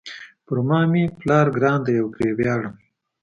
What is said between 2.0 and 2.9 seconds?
پری ویاړم